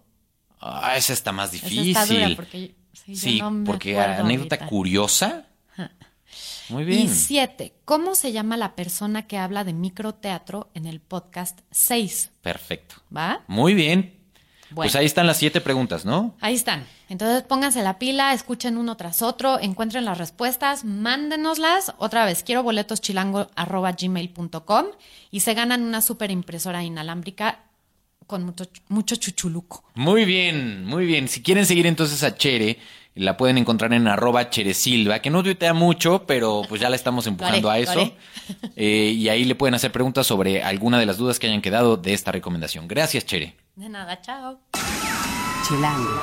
[0.61, 1.89] Ah, esa está más Esa difícil.
[1.97, 2.75] está dura porque,
[3.13, 4.67] sí, no porque anécdota ahorita.
[4.67, 5.47] curiosa.
[6.69, 7.01] Muy bien.
[7.01, 7.73] Y 7.
[7.85, 12.31] ¿Cómo se llama la persona que habla de microteatro en el podcast 6?
[12.41, 12.95] Perfecto.
[13.15, 13.43] ¿Va?
[13.47, 14.15] Muy bien.
[14.71, 14.87] Bueno.
[14.89, 16.35] Pues ahí están las siete preguntas, ¿no?
[16.41, 16.85] Ahí están.
[17.07, 21.93] Entonces pónganse la pila, escuchen uno tras otro, encuentren las respuestas, mándenoslas.
[21.99, 24.85] Otra vez, quiero boletos chilango.gmail.com
[25.29, 27.59] y se ganan una super impresora inalámbrica
[28.25, 29.83] con mucho, mucho chuchuluco.
[29.93, 31.27] Muy bien, muy bien.
[31.27, 32.79] Si quieren seguir entonces a Chere,
[33.15, 37.25] la pueden encontrar en arroba cheresilva, que no tuitea mucho, pero pues ya la estamos
[37.27, 38.11] empujando a eso.
[38.75, 41.97] Eh, y ahí le pueden hacer preguntas sobre alguna de las dudas que hayan quedado
[41.97, 42.87] de esta recomendación.
[42.87, 43.55] Gracias, Chere.
[43.75, 44.59] De nada, chao.
[45.67, 46.21] Chilango.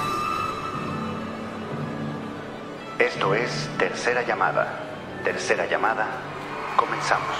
[3.00, 4.78] Esto es Tercera Llamada.
[5.24, 6.06] Tercera Llamada.
[6.76, 7.34] Comenzamos.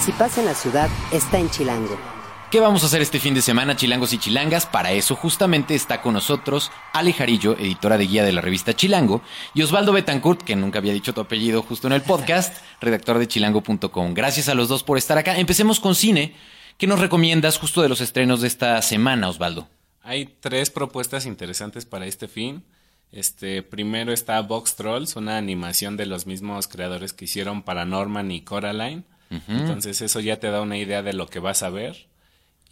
[0.00, 2.11] Si pasa en la ciudad, está en Chilango.
[2.52, 4.66] ¿Qué vamos a hacer este fin de semana, chilangos y chilangas?
[4.66, 9.22] Para eso justamente está con nosotros Ale Jarillo, editora de guía de la revista Chilango,
[9.54, 13.26] y Osvaldo Betancourt, que nunca había dicho tu apellido justo en el podcast, redactor de
[13.26, 14.12] chilango.com.
[14.12, 15.38] Gracias a los dos por estar acá.
[15.38, 16.34] Empecemos con cine.
[16.76, 19.66] ¿Qué nos recomiendas justo de los estrenos de esta semana, Osvaldo?
[20.02, 22.64] Hay tres propuestas interesantes para este fin.
[23.12, 28.42] Este, primero está Box Trolls, una animación de los mismos creadores que hicieron Paranorman y
[28.42, 29.04] Coraline.
[29.48, 32.11] Entonces eso ya te da una idea de lo que vas a ver.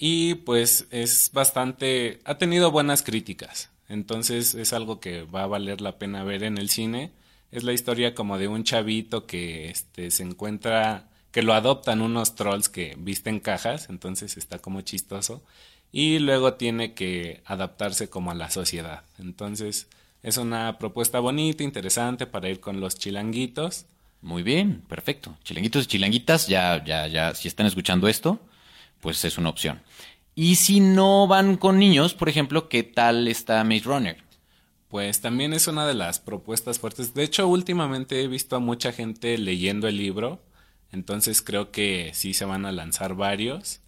[0.02, 3.68] Y pues es bastante, ha tenido buenas críticas.
[3.86, 7.12] Entonces es algo que va a valer la pena ver en el cine.
[7.52, 12.34] Es la historia como de un chavito que este, se encuentra, que lo adoptan unos
[12.34, 15.42] trolls que visten cajas, entonces está como chistoso.
[15.92, 19.04] Y luego tiene que adaptarse como a la sociedad.
[19.18, 19.86] Entonces
[20.22, 23.86] Es una propuesta bonita, interesante para ir con los chilanguitos.
[24.22, 25.36] Muy bien, perfecto.
[25.44, 28.38] Chilanguitos y chilanguitas, ya, ya, ya, si están escuchando esto,
[29.00, 29.82] pues es una opción.
[30.34, 34.16] Y si no van con niños, por ejemplo, ¿qué tal está Maze Runner?
[34.88, 37.14] Pues también es una de las propuestas fuertes.
[37.14, 40.42] De hecho, últimamente he visto a mucha gente leyendo el libro,
[40.92, 43.80] entonces creo que sí se van a lanzar varios.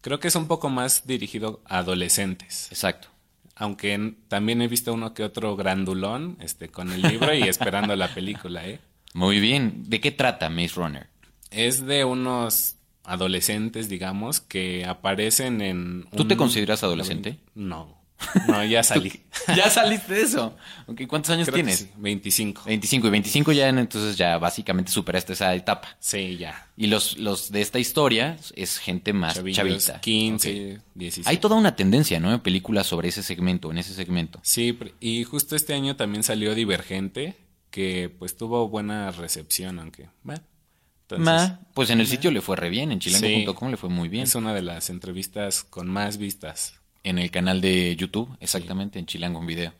[0.00, 2.68] Creo que es un poco más dirigido a adolescentes.
[2.70, 3.08] Exacto.
[3.54, 8.12] Aunque también he visto uno que otro grandulón este, con el libro y esperando la
[8.12, 8.80] película, ¿eh?
[9.14, 9.84] Muy bien.
[9.88, 11.06] ¿De qué trata Maze Runner?
[11.50, 16.06] Es de unos adolescentes, digamos, que aparecen en...
[16.16, 17.38] ¿Tú te consideras adolescente?
[17.54, 18.00] No,
[18.48, 19.22] no, ya salí.
[19.56, 20.56] ya saliste de eso.
[20.86, 21.78] Ok, ¿Cuántos años Creo tienes?
[21.78, 22.62] sí, 25.
[22.66, 25.96] 25 y 25 ya entonces ya básicamente superaste esa etapa.
[25.98, 26.68] Sí, ya.
[26.76, 30.00] Y los, los de esta historia es gente más Chavillos, chavita.
[30.00, 30.82] 15, Ok.
[30.94, 31.28] 17.
[31.30, 32.32] Hay toda una tendencia, ¿no?
[32.32, 34.38] En películas sobre ese segmento, en ese segmento.
[34.42, 37.36] Sí, y justo este año también salió Divergente,
[37.70, 40.08] que pues tuvo buena recepción, aunque...
[40.22, 40.42] Bueno,
[41.16, 44.08] entonces, Ma, pues en el sitio le fue re bien, en chilango.com le fue muy
[44.08, 44.24] bien.
[44.24, 46.74] Es una de las entrevistas con más vistas.
[47.02, 49.72] En el canal de YouTube, exactamente, en Chilango en video.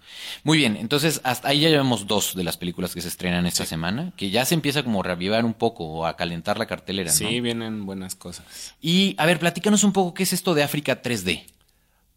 [0.43, 3.67] Muy bien, entonces hasta ahí ya llevamos dos de las películas que se estrenan esta
[3.67, 7.11] semana, que ya se empieza como a reavivar un poco o a calentar la cartelera,
[7.11, 7.17] ¿no?
[7.19, 8.75] Sí, vienen buenas cosas.
[8.81, 11.45] Y a ver, platícanos un poco qué es esto de África 3D.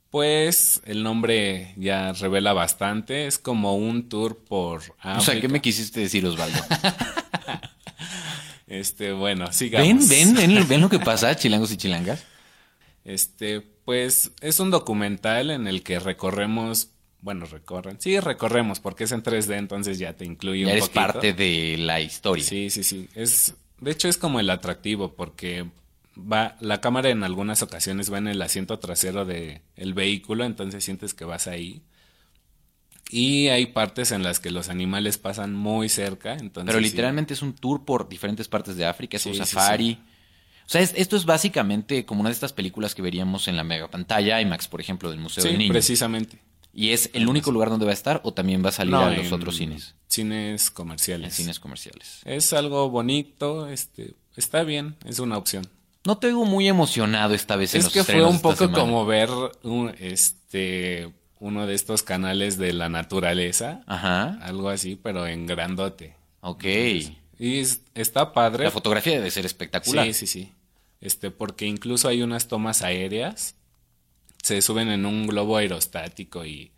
[0.10, 5.18] Pues el nombre ya revela bastante, es como un tour por África.
[5.18, 6.60] O sea, ¿qué me quisiste decir, Osvaldo?
[8.68, 9.88] Este, bueno, sigamos.
[10.08, 12.24] ¿Ven, ven, ven, ven lo que pasa, chilangos y chilangas?
[13.06, 16.90] Este, pues es un documental en el que recorremos,
[17.22, 20.84] bueno, recorren, sí, recorremos porque es en 3D, entonces ya te incluye Ya un eres
[20.86, 21.02] poquito.
[21.02, 22.44] parte de la historia.
[22.44, 23.10] Sí, sí, sí.
[23.16, 25.66] Es, de hecho, es como el atractivo porque
[26.18, 30.84] va, la cámara en algunas ocasiones va en el asiento trasero de el vehículo, entonces
[30.86, 31.82] sientes que vas ahí.
[33.16, 36.86] Y hay partes en las que los animales pasan muy cerca, entonces Pero sí.
[36.86, 40.00] literalmente es un tour por diferentes partes de África, es un sí, safari.
[40.66, 43.64] O sea, es- esto es básicamente como una de estas películas que veríamos en la
[43.64, 45.72] mega pantalla IMAX, por ejemplo, del Museo Sí, del Niño.
[45.74, 46.40] precisamente.
[46.74, 49.02] ¿Y es el único lugar donde va a estar o también va a salir No,
[49.02, 49.94] a los en otros cines?
[50.08, 51.36] Cines En comerciales.
[51.36, 52.22] cines comerciales.
[52.26, 55.68] Es algo bonito, este, está bien, es una opción.
[56.06, 59.06] No te veo muy emocionado esta vez en Es los que fue un poco como
[59.06, 59.30] ver
[59.62, 61.14] un, este
[61.44, 64.38] uno de estos canales de la naturaleza, Ajá.
[64.42, 66.16] algo así, pero en grandote.
[66.40, 66.64] Ok.
[67.38, 68.64] Y es- está padre.
[68.64, 70.06] La fotografía debe ser espectacular.
[70.06, 70.54] Sí, sí, sí.
[71.02, 73.56] Este, porque incluso hay unas tomas aéreas.
[74.42, 76.72] Se suben en un globo aerostático y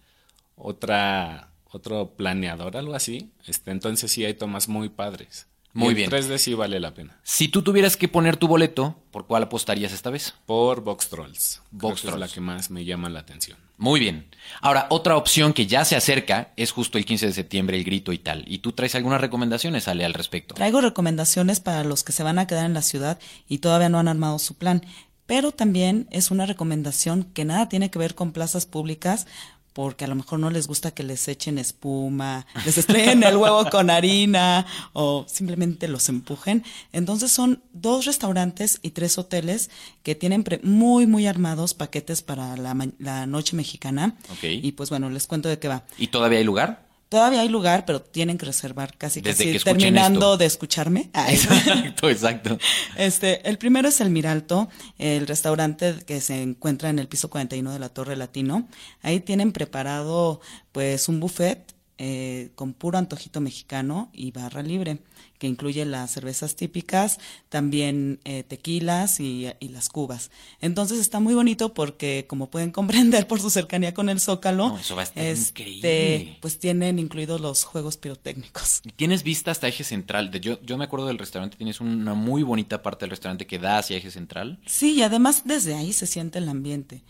[0.56, 3.32] otra otro planeador, algo así.
[3.46, 5.48] Este, entonces sí hay tomas muy padres.
[5.74, 6.10] Muy Y en bien.
[6.10, 7.20] 3D sí vale la pena.
[7.24, 10.34] Si tú tuvieras que poner tu boleto, ¿por cuál apostarías esta vez?
[10.46, 11.62] Por Box Trolls.
[11.78, 12.34] Creo que es la Trolls.
[12.34, 13.58] que más me llama la atención.
[13.78, 14.28] Muy bien.
[14.62, 18.14] Ahora, otra opción que ya se acerca es justo el 15 de septiembre, el grito
[18.14, 18.44] y tal.
[18.48, 20.56] ¿Y tú traes algunas recomendaciones, Ale, al respecto?
[20.56, 24.00] Traigo recomendaciones para los que se van a quedar en la ciudad y todavía no
[24.00, 24.86] han armado su plan,
[25.26, 29.26] pero también es una recomendación que nada tiene que ver con plazas públicas
[29.76, 33.70] porque a lo mejor no les gusta que les echen espuma, les estrellen el huevo
[33.70, 36.64] con harina o simplemente los empujen.
[36.94, 39.70] Entonces son dos restaurantes y tres hoteles
[40.02, 44.16] que tienen pre- muy, muy armados paquetes para la, la noche mexicana.
[44.64, 45.84] Y pues bueno, les cuento de qué va.
[45.98, 46.85] ¿Y todavía hay lugar?
[47.10, 50.38] Todavía hay lugar, pero tienen que reservar casi Desde casi que terminando esto.
[50.38, 51.12] de escucharme.
[51.30, 52.58] Exacto, exacto.
[52.98, 57.72] Este, el primero es el Miralto, el restaurante que se encuentra en el piso 41
[57.72, 58.68] de la Torre Latino.
[59.02, 60.42] Ahí tienen preparado
[60.72, 65.00] pues un buffet eh, con puro antojito mexicano y barra libre,
[65.40, 70.32] que incluye las cervezas típicas, también eh, tequilas y, y las cubas.
[70.62, 74.78] Entonces está muy bonito porque, como pueden comprender por su cercanía con el Zócalo, No,
[74.80, 76.38] eso va a estar este, increíble.
[76.42, 78.82] pues tienen incluidos los juegos pirotécnicos.
[78.96, 80.32] Tienes vista hasta eje central.
[80.32, 83.60] De- yo, yo me acuerdo del restaurante, tienes una muy bonita parte del restaurante que
[83.60, 84.60] da hacia eje central.
[84.66, 87.04] Sí, y además desde ahí se siente el ambiente.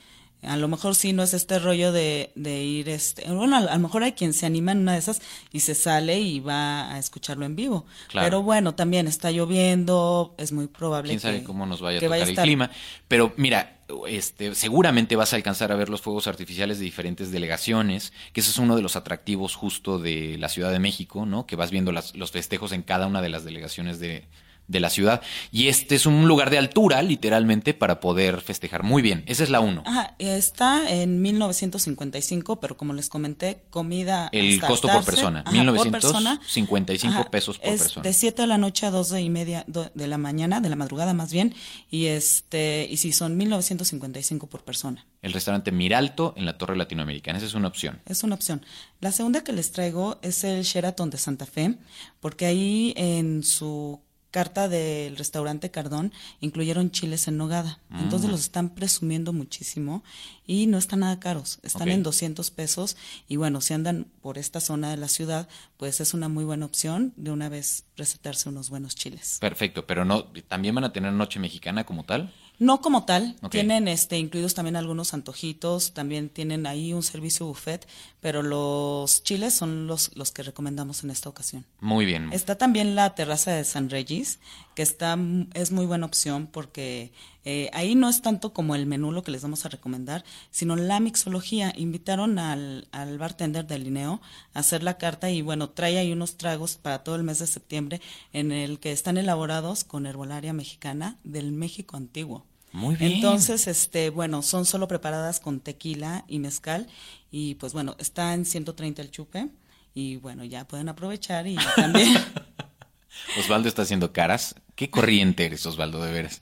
[0.48, 3.74] A lo mejor sí no es este rollo de, de ir, este, bueno, a, a
[3.76, 6.92] lo mejor hay quien se anima en una de esas y se sale y va
[6.94, 7.86] a escucharlo en vivo.
[8.10, 8.26] Claro.
[8.28, 12.02] Pero bueno, también está lloviendo, es muy probable Quién sabe que- cómo nos vaya a
[12.02, 12.72] tocar vaya el estar- clima.
[13.08, 18.14] Pero mira, este, seguramente vas a alcanzar a ver los fuegos artificiales de diferentes delegaciones,
[18.34, 21.46] que ese es uno de los atractivos justo de la Ciudad de México, ¿no?
[21.46, 24.26] Que vas viendo las- los festejos en cada una de las delegaciones de,
[24.68, 25.22] de la ciudad.
[25.52, 28.84] Y este es un lugar de altura, literalmente, para poder festejar.
[28.84, 29.84] Muy bien, esa es la uno.
[29.86, 34.30] Ajá, está en 1955, pero como les comenté, comida.
[34.32, 36.40] El costo por persona, ajá, por persona.
[36.56, 38.04] 1955 pesos por es persona.
[38.04, 41.14] De 7 de la noche a 12 y media de la mañana, de la madrugada
[41.14, 41.54] más bien,
[41.90, 45.06] y este, y si son 1955 por persona.
[45.22, 47.38] El restaurante Miralto en la Torre Latinoamericana.
[47.38, 48.00] Esa es una opción.
[48.06, 48.64] Es una opción.
[49.02, 51.76] La segunda que les traigo es el Sheraton de Santa Fe,
[52.20, 54.00] porque ahí en su
[54.36, 57.80] carta del restaurante Cardón incluyeron chiles en nogada.
[57.88, 58.00] Mm.
[58.02, 60.04] Entonces los están presumiendo muchísimo
[60.46, 61.60] y no están nada caros.
[61.64, 62.98] Están en 200 pesos
[63.30, 66.66] y bueno, si andan por esta zona de la ciudad, pues es una muy buena
[66.66, 69.38] opción de una vez recetarse unos buenos chiles.
[69.40, 72.34] Perfecto, pero no, también van a tener noche mexicana como tal.
[72.60, 77.88] No como tal, tienen este incluidos también algunos antojitos, también tienen ahí un servicio buffet,
[78.22, 81.66] pero los chiles son los, los que recomendamos en esta ocasión.
[81.82, 82.32] Muy bien.
[82.32, 84.40] Está también la terraza de San Regis,
[84.76, 85.18] que está
[85.54, 87.12] es muy buena opción porque
[87.46, 90.76] eh, ahí no es tanto como el menú lo que les vamos a recomendar, sino
[90.76, 91.74] la mixología.
[91.76, 94.22] Invitaron al, al bartender del Lineo
[94.54, 97.48] a hacer la carta y bueno, trae ahí unos tragos para todo el mes de
[97.48, 98.02] septiembre
[98.34, 102.46] en el que están elaborados con herbolaria mexicana del México antiguo.
[102.74, 103.14] Muy bien.
[103.14, 106.88] Entonces, este, bueno, son solo preparadas con tequila y mezcal
[107.32, 109.48] y pues bueno, está en 130 el chupe
[109.94, 112.14] y bueno, ya pueden aprovechar y también
[113.40, 114.56] Osvaldo está haciendo caras.
[114.76, 116.42] Qué corriente eres, Osvaldo, de veras.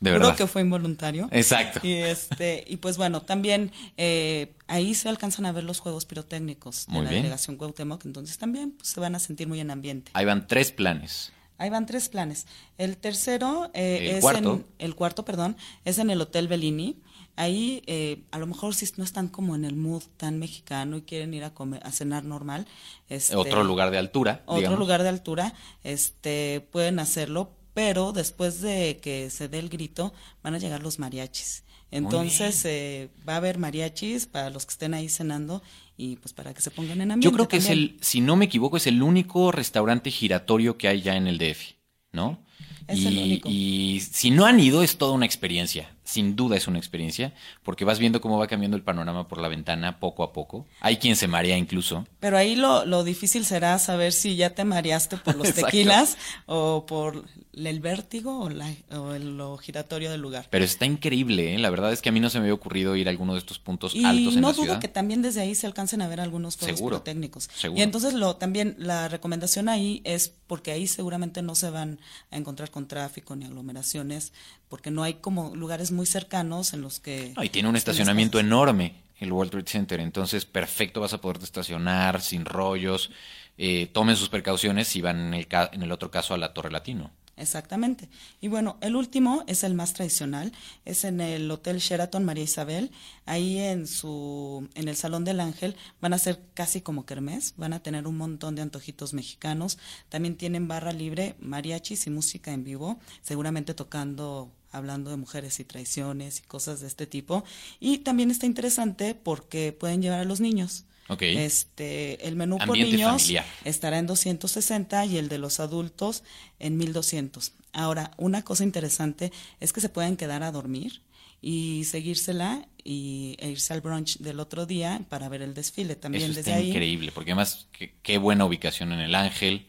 [0.00, 0.36] De verdad.
[0.36, 1.28] que fue involuntario.
[1.30, 1.80] Exacto.
[1.82, 6.86] Y este, y pues bueno, también eh, ahí se alcanzan a ver los juegos pirotécnicos
[6.88, 7.22] Muy de la bien.
[7.22, 10.10] delegación Cuauhtémoc, entonces también pues, se van a sentir muy en ambiente.
[10.14, 11.32] Ahí van tres planes.
[11.56, 12.46] Ahí van tres planes.
[12.76, 14.54] El tercero eh, El es cuarto.
[14.54, 16.98] en el cuarto, perdón, es en el Hotel Bellini.
[17.36, 21.02] Ahí eh, a lo mejor si no están como en el mood tan mexicano y
[21.02, 22.66] quieren ir a comer, a cenar normal.
[23.08, 24.42] Este, Otro lugar de altura.
[24.44, 24.78] otro digamos.
[24.80, 30.54] lugar de altura, este, pueden hacerlo, pero después de que se dé el grito, van
[30.54, 31.64] a llegar los mariachis.
[31.90, 35.62] Entonces, eh, va a haber mariachis para los que estén ahí cenando
[35.96, 37.24] y pues para que se pongan en ambiente.
[37.24, 40.88] Yo creo que es el, si no me equivoco, es el único restaurante giratorio que
[40.88, 41.74] hay ya en el DF,
[42.12, 42.44] ¿no?
[42.88, 43.48] Es y, el único.
[43.48, 45.93] y si no han ido, es toda una experiencia.
[46.04, 49.48] Sin duda es una experiencia, porque vas viendo cómo va cambiando el panorama por la
[49.48, 50.66] ventana poco a poco.
[50.80, 52.06] Hay quien se marea incluso.
[52.20, 56.84] Pero ahí lo, lo difícil será saber si ya te mareaste por los tequilas o
[56.86, 60.46] por el vértigo o, la, o el- lo giratorio del lugar.
[60.50, 61.58] Pero está increíble, ¿eh?
[61.58, 63.38] La verdad es que a mí no se me había ocurrido ir a alguno de
[63.38, 66.08] estos puntos Y altos en no la dudo que también desde ahí se alcancen a
[66.08, 67.48] ver algunos pirotécnicos.
[67.56, 67.80] seguro.
[67.80, 71.98] Y entonces lo también la recomendación ahí es porque ahí seguramente no se van
[72.30, 74.32] a encontrar con tráfico ni aglomeraciones,
[74.68, 78.38] porque no hay como lugares muy cercanos en los que No, y tiene un estacionamiento
[78.40, 80.00] enorme, el World Trade Center.
[80.00, 83.10] Entonces, perfecto, vas a poder estacionar sin rollos.
[83.56, 86.52] Eh, tomen sus precauciones si van en el, ca- en el otro caso a la
[86.52, 87.10] Torre Latino.
[87.36, 88.08] Exactamente.
[88.40, 90.52] Y bueno, el último es el más tradicional,
[90.84, 92.92] es en el Hotel Sheraton María Isabel.
[93.26, 97.72] Ahí en su en el Salón del Ángel van a ser casi como kermés, van
[97.72, 99.78] a tener un montón de antojitos mexicanos.
[100.08, 105.64] También tienen barra libre, mariachis y música en vivo, seguramente tocando hablando de mujeres y
[105.64, 107.44] traiciones y cosas de este tipo.
[107.80, 110.84] Y también está interesante porque pueden llevar a los niños.
[111.20, 113.44] Este, el menú por Ambiente niños familiar.
[113.64, 116.22] estará en 260 y el de los adultos
[116.58, 117.52] en 1200.
[117.72, 121.02] Ahora, una cosa interesante es que se pueden quedar a dormir
[121.42, 126.24] y seguírsela y, e irse al brunch del otro día para ver el desfile también
[126.24, 126.70] Eso desde ahí.
[126.70, 129.66] increíble, porque además, qué, qué buena ubicación en el Ángel.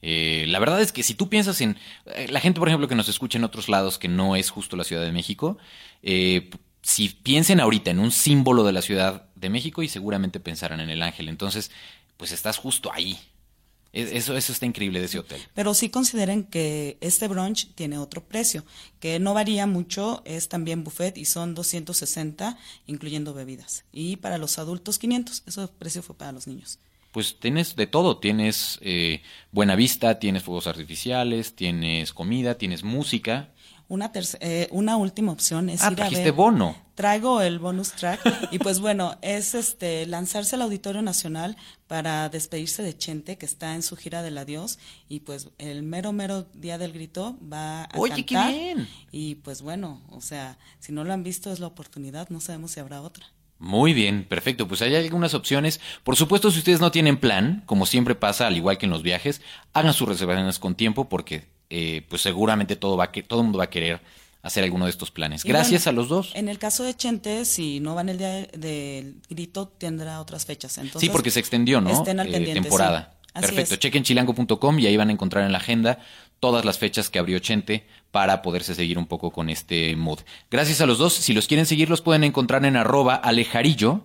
[0.00, 2.96] Eh, la verdad es que si tú piensas en eh, la gente, por ejemplo, que
[2.96, 5.58] nos escucha en otros lados, que no es justo la Ciudad de México,
[6.02, 6.50] eh,
[6.82, 10.88] si piensen ahorita en un símbolo de la Ciudad de México y seguramente pensarán en
[10.88, 11.28] el Ángel.
[11.28, 11.70] Entonces,
[12.16, 13.18] pues estás justo ahí.
[13.92, 15.38] Es- Eso, eso está increíble de ese hotel.
[15.52, 18.64] Pero sí consideren que este brunch tiene otro precio,
[19.00, 23.84] que no varía mucho, es también buffet y son 260, incluyendo bebidas.
[23.92, 26.78] Y para los adultos 500, ese precio fue para los niños.
[27.12, 33.50] Pues tienes de todo, tienes eh, buena vista, tienes fuegos artificiales, tienes comida, tienes música.
[33.92, 36.32] Una, eh, una última opción es Ah, ir a ver.
[36.32, 36.74] bono.
[36.94, 42.82] Traigo el bonus track y pues bueno, es este lanzarse al Auditorio Nacional para despedirse
[42.82, 44.78] de Chente que está en su gira del adiós
[45.10, 48.88] y pues el mero mero día del grito va a Oye, qué cantar bien.
[49.10, 52.70] y pues bueno, o sea, si no lo han visto es la oportunidad, no sabemos
[52.70, 53.26] si habrá otra.
[53.58, 54.66] Muy bien, perfecto.
[54.66, 55.80] Pues hay algunas opciones.
[56.02, 59.02] Por supuesto, si ustedes no tienen plan, como siempre pasa, al igual que en los
[59.04, 59.40] viajes,
[59.72, 63.58] hagan sus reservaciones con tiempo porque eh, pues seguramente todo va que todo el mundo
[63.58, 64.00] va a querer
[64.42, 65.44] hacer alguno de estos planes.
[65.44, 66.30] Y Gracias bueno, a los dos.
[66.34, 70.44] En el caso de Chente, si no van el día de- del grito, tendrá otras
[70.46, 70.76] fechas.
[70.78, 71.90] Entonces, sí, porque se extendió, ¿no?
[71.90, 73.14] Estén al Eh, pendiente, temporada.
[73.34, 73.40] sí.
[73.40, 75.98] Perfecto, chequen chilango.com y ahí van a encontrar en la agenda
[76.40, 80.18] todas las fechas que abrió Chente para poderse seguir un poco con este mood.
[80.50, 81.14] Gracias a los dos.
[81.14, 84.02] Si los quieren seguir, los pueden encontrar en arroba alejarillo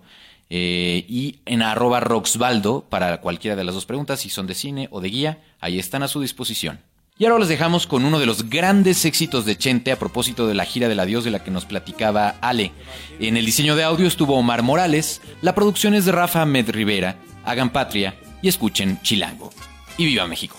[0.50, 4.88] eh, y en arroba roxbaldo para cualquiera de las dos preguntas, si son de cine
[4.92, 6.80] o de guía, ahí están a su disposición.
[7.20, 10.54] Y ahora los dejamos con uno de los grandes éxitos de Chente a propósito de
[10.54, 12.70] la gira del adiós de la que nos platicaba Ale.
[13.18, 17.16] En el diseño de audio estuvo Omar Morales, la producción es de Rafa Med Rivera.
[17.44, 19.52] Hagan patria y escuchen Chilango.
[19.96, 20.54] Y viva México.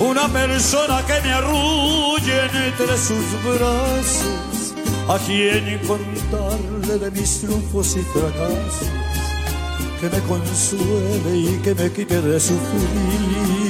[0.00, 4.74] una persona que me arrulle entre sus brazos,
[5.08, 8.88] a quien contarle de mis triunfos y fracasos,
[10.00, 13.67] que me consuele y que me quite de.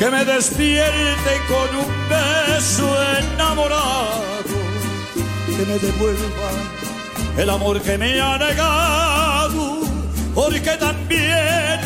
[0.00, 2.88] Que me despierte con un beso
[3.18, 4.22] enamorado,
[5.46, 6.50] que me devuelva
[7.36, 9.80] el amor que me ha negado,
[10.34, 11.80] porque también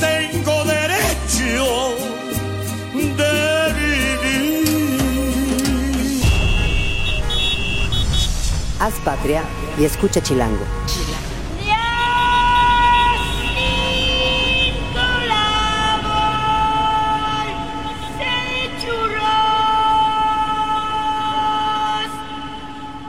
[0.00, 1.94] tengo derecho
[2.92, 4.64] de vivir.
[8.80, 9.44] Haz patria
[9.78, 10.64] y escucha Chilango.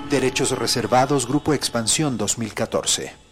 [0.09, 3.24] Derechos reservados, Grupo Expansión 2014.